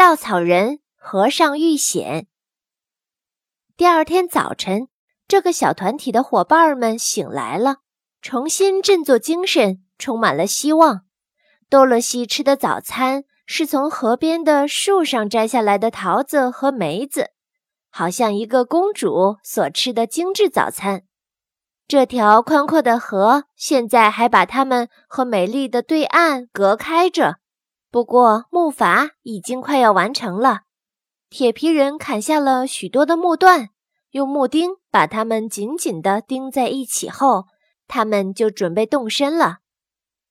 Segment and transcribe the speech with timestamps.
[0.00, 2.26] 稻草人河上遇险。
[3.76, 4.88] 第二天早晨，
[5.28, 7.80] 这个小团体的伙伴们醒来了，
[8.22, 11.02] 重新振作精神，充满了希望。
[11.68, 17.32] 多萝西吃的早餐是从河边的树上摘下来的桃子和梅子，
[17.90, 21.02] 好像一个公主所吃的精致早餐。
[21.86, 27.36] 这条宽阔的河现在还把它们和美丽的对岸隔开着。
[27.90, 30.60] 不过木筏已经快要完成了，
[31.28, 33.70] 铁皮人砍下了许多的木段，
[34.10, 37.46] 用木钉把它们紧紧地钉在一起后，
[37.88, 39.58] 他们就准备动身了。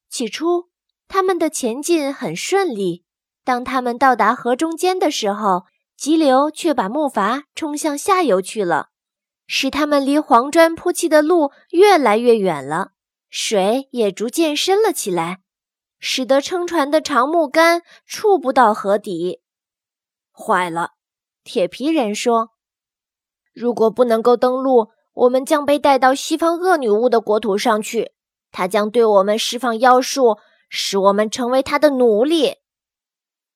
[0.10, 0.70] 起初，
[1.08, 3.04] 他们的前进很顺利。
[3.44, 5.66] 当他们到达河中间的时候，
[5.98, 8.90] 急流却把木筏冲向下游去了。
[9.48, 12.92] 使他们离黄砖铺砌的路越来越远了，
[13.30, 15.40] 水也逐渐深了起来，
[16.00, 19.42] 使得撑船的长木杆触不到河底。
[20.32, 20.92] 坏了，
[21.44, 22.52] 铁皮人说
[23.54, 28.14] ：“如果不能够登陆，我们将被带到西方恶女巫的国土上去，
[28.52, 30.38] 她将对我们释放妖术，
[30.70, 32.58] 使我们成为她的奴隶。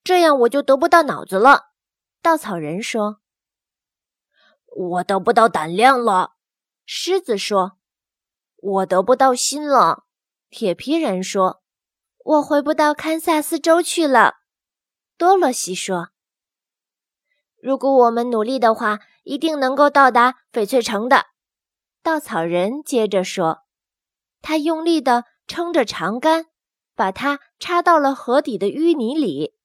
[0.04, 1.70] 这样我就得不到脑子了。”
[2.22, 3.22] 稻草人说。
[4.76, 6.34] 我得不到胆量了，
[6.86, 7.78] 狮子说。
[8.58, 10.04] 我得不到心了，
[10.50, 11.63] 铁皮人说。
[12.24, 14.36] 我回不到堪萨斯州去了，
[15.18, 16.10] 多萝西说。
[17.62, 21.26] 如果我们努力的话，一定能够到达翡翠城的，
[22.02, 23.60] 稻草人接着说。
[24.42, 26.46] 他用力地撑着长杆，
[26.96, 29.56] 把它插到了河底的淤泥里，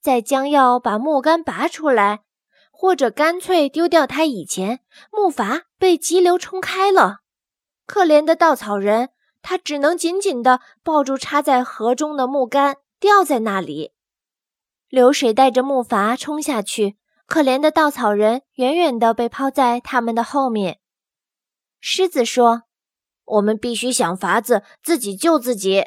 [0.00, 2.22] 在将要把木杆拔出来。
[2.78, 4.26] 或者干脆丢掉它。
[4.26, 7.20] 以前木筏被急流冲开了，
[7.86, 9.08] 可怜的稻草人，
[9.48, 13.92] 他只能紧紧地抱住插在河中的木杆，吊在那里。
[14.88, 20.80] 流水带着木筏冲下去，可怜的稻草人远远地被抛在他们的后面。
[21.78, 22.64] 狮子说
[23.24, 25.84] ：“我们必须想法子自己救自己。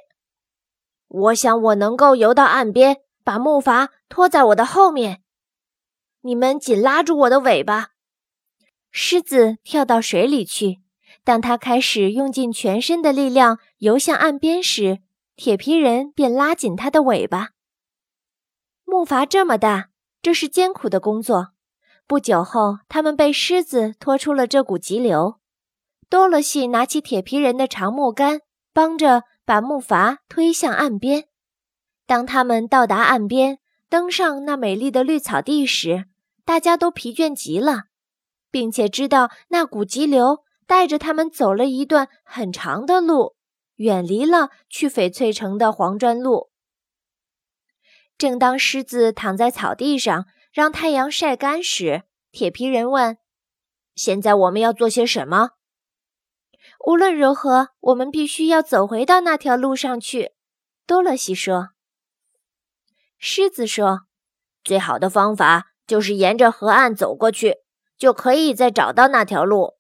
[1.10, 5.22] 我想我能够游到岸边，把木筏拖在我的后面。”
[6.24, 7.90] 你们紧拉住我的尾巴！
[8.90, 10.80] 狮子跳到水里去。
[11.24, 15.00] 当他开始用尽全身的力量游向岸边时，
[15.36, 17.50] 铁皮人便拉紧他的尾巴。
[18.86, 19.90] 木筏这么大，
[20.22, 21.50] 这是艰苦的工作。
[22.08, 25.40] 不久后，他们被狮子拖出了这股急流。
[26.10, 28.42] 多萝西拿起铁皮人的长木杆，
[28.74, 31.26] 帮着把木筏推向岸边。
[32.08, 36.06] 当他们到达岸边，登上那美丽的绿草地时，
[36.44, 37.84] 大家都疲倦极了，
[38.50, 43.36] 并且知道那股急流带着他们走了一段很长的路，
[43.78, 46.52] 远离了去翡翠城的黄砖路。
[48.20, 53.18] 正当狮子躺在草地上让太阳晒干时，铁皮人问
[53.96, 55.54] ：“现在我们要做些什么？”
[56.86, 60.34] 无论如何，我们必须要走回到那条路上去。”
[60.86, 61.70] 多萝西说。
[63.18, 64.02] 狮子说
[64.64, 67.58] ：“最好的方法就是沿着河岸走过去，
[67.98, 69.78] 就可以再找到那条路。”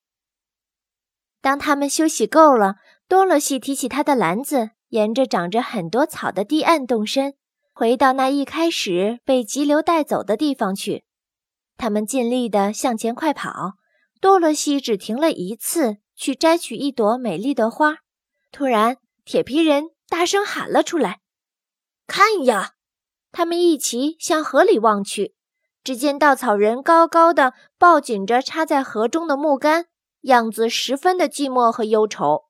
[1.41, 2.75] 当他们休息够了，
[3.07, 7.35] 多萝西提起他的篮子，沿着长着很多草的堤岸动身，
[7.73, 11.03] 回到那一开始被急流带走的地方去。
[11.77, 13.73] 他们尽力地向前快跑。
[14.21, 17.99] 多萝西只停了一次，去摘取一朵美丽的花。
[18.51, 21.19] 突然，铁皮人大声喊了出来
[22.05, 22.73] ：“看呀！”
[23.31, 25.35] 他们一齐向河里望去，
[25.85, 29.85] 只见稻草人高高的抱紧着插在河中的木杆，
[30.21, 32.45] 样子十分的寂寞和忧愁。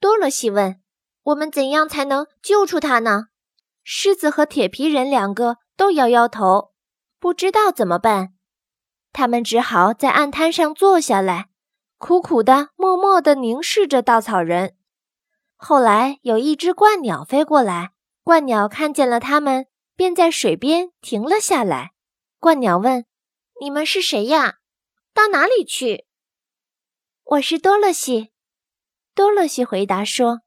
[0.00, 0.80] 多萝西问
[1.24, 3.26] ：“我们怎样才能救出他呢？”
[3.82, 6.72] 狮子和铁皮人两个都摇摇头，
[7.18, 8.34] 不知道怎么办。
[9.12, 11.48] 他们只好在岸滩上坐下来，
[11.96, 14.76] 苦苦的、默默的凝视着稻草人。
[15.56, 17.92] 后来有一只鹳鸟飞过来，
[18.24, 19.66] 鹳鸟看见了他们。
[19.98, 21.90] 便在水边停了下来。
[22.38, 23.04] 鹳鸟问
[23.60, 24.58] ：“你们是谁呀？
[25.12, 26.06] 到哪里去
[27.30, 28.32] ？”“我是多萝西。”
[29.14, 30.40] 多萝西回答说：“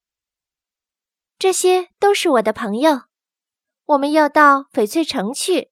[1.38, 3.02] 这些都是我的朋友，
[3.86, 5.72] 我们要到翡翠城去。”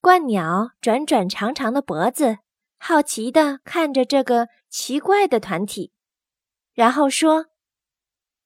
[0.00, 2.38] 鹳鸟转转长长的脖子，
[2.78, 5.92] 好奇地看着这个奇怪的团体，
[6.72, 7.46] 然后说：“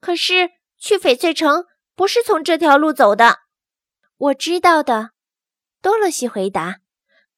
[0.01, 1.65] 可是去翡翠城
[1.95, 3.43] 不是从这条路走的。”
[4.19, 5.11] 我知道的，
[5.81, 6.81] 多萝西回答。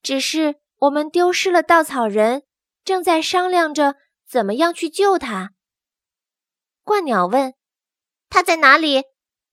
[0.02, 2.44] 只是我们丢失了稻草人，
[2.84, 3.96] 正在商量着
[4.30, 5.50] 怎么样去救他。
[6.84, 7.54] 鹳鸟问
[8.30, 9.02] ：“他在哪里？”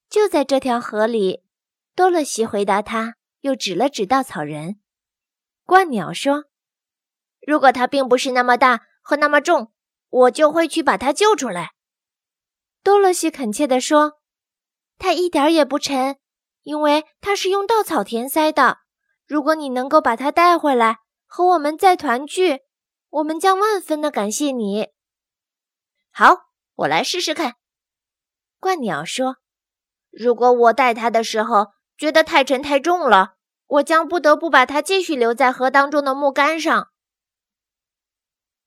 [0.08, 1.44] 就在这条河里。
[1.96, 4.80] 多萝西回答他：“又指了指稻草人。
[5.66, 6.46] 鹳鸟说
[7.42, 9.74] ：“如果它并不是那么大和那么重，
[10.10, 11.72] 我就会去把它救出来。”
[12.84, 14.20] 多萝西恳切地说
[15.00, 16.18] ：“它一点也不沉，
[16.62, 18.78] 因为它是用稻草填塞的。
[19.26, 22.62] 如果你能够把它带回来，和我们再团聚，
[23.18, 24.90] 我们将万分的感谢你。”
[26.12, 27.56] 好，我来试试看。
[28.60, 29.38] 鹳鸟说
[30.12, 33.36] ：“如果我带它的时候觉得太沉太重了，
[33.66, 36.90] 我将不得不把它继续留在河当中的木杆上。”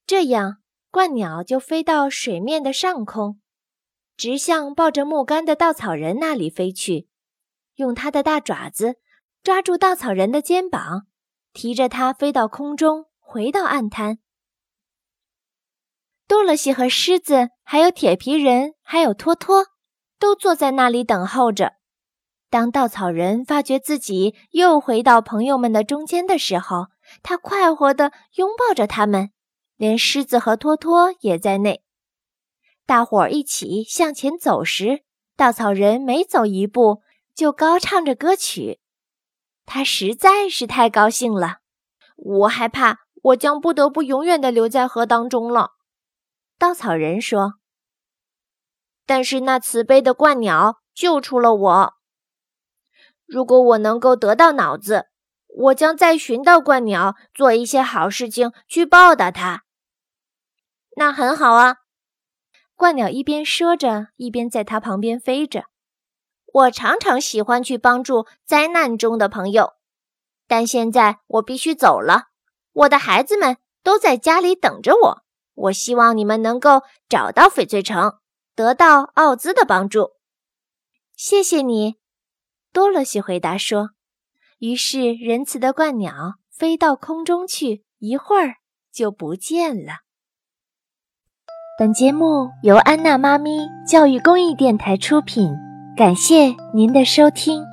[0.07, 3.41] 这样，鹳鸟就飞到水面的上空，
[4.17, 7.09] 直向抱着木杆的稻草人那里飞去，
[7.75, 8.97] 用它的大爪子
[9.43, 11.07] 抓住稻草人的肩膀，
[11.53, 14.19] 提着它飞到空中，回到岸滩。
[16.31, 19.67] 多萝西和狮子，还有铁皮人，还有托托。
[20.21, 21.73] 都坐在那里等候着。
[22.49, 26.87] 当稻草人发觉自己又回到朋友们的中间的时候，
[27.25, 29.31] 他快活地拥抱着他们，
[29.77, 31.83] 连狮子和托托也在内。
[32.87, 35.01] 大伙儿一起向前走时，
[35.37, 37.03] 稻草人每走一步
[37.35, 38.79] 就高唱着歌曲。
[39.67, 41.57] 他实在是太高兴了。
[42.17, 45.73] 我害怕我将不得不永远地留在河当中了。
[46.61, 47.55] 稻草人说。
[49.07, 51.95] 但是那慈悲的鹳鸟救出了我。
[53.25, 55.07] 如果我能够得到脑子，
[55.49, 59.63] 我将再寻到鹳鸟，做一些好事情去报答它。
[60.97, 61.77] 那很好啊！
[62.77, 65.65] 鹳鸟一边说着，一边在它旁边飞着。
[66.53, 69.73] 我常常喜欢去帮助灾难中的朋友，
[70.47, 72.25] 但现在我必须走了。
[72.73, 75.23] 我的孩子们都在家里等着我。
[75.61, 78.15] 我希望你们能够找到翡翠城。
[78.57, 80.11] 得到奥兹的帮助，
[81.17, 81.95] 谢谢你，
[82.73, 83.91] 多萝西回答说。
[84.59, 88.57] 于是，仁慈的鹳鸟飞到空中去，一会儿
[88.93, 90.01] 就不见了。
[91.79, 95.51] 本节目由安娜妈咪教育公益电台出品，
[95.97, 97.70] 感谢您的收听。